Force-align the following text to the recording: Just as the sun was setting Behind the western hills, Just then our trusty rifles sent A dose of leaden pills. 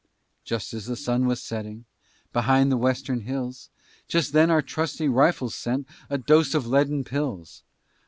Just 0.43 0.73
as 0.73 0.87
the 0.87 0.95
sun 0.95 1.27
was 1.27 1.43
setting 1.43 1.85
Behind 2.33 2.71
the 2.71 2.77
western 2.77 3.19
hills, 3.21 3.69
Just 4.07 4.33
then 4.33 4.49
our 4.49 4.63
trusty 4.63 5.07
rifles 5.07 5.53
sent 5.53 5.87
A 6.09 6.17
dose 6.17 6.55
of 6.55 6.65
leaden 6.65 7.03
pills. 7.03 7.61